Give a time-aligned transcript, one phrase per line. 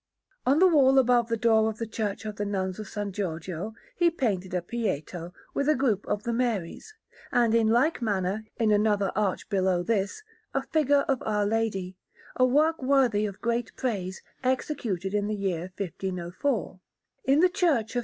[0.47, 3.07] On the wall above the door of the Church of the Nuns of S.
[3.11, 6.95] Giorgio, he painted a Pietà, with a group of the Maries;
[7.31, 10.23] and in like manner, in another arch below this,
[10.55, 11.97] a figure of Our Lady,
[12.35, 16.79] a work worthy of great praise, executed in the year 1504.
[17.25, 17.99] In the Church of S.